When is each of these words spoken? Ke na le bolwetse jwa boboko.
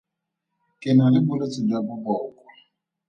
Ke 0.79 0.89
na 0.97 1.05
le 1.13 1.19
bolwetse 1.25 1.59
jwa 1.67 1.79
boboko. 1.87 2.43